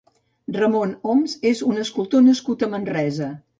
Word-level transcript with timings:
Ramon 0.55 0.95
Oms 1.13 1.35
és 1.51 1.63
un 1.69 1.79
escultor 1.83 2.27
nascut 2.31 2.67
a 2.69 2.73
Manresa. 2.75 3.33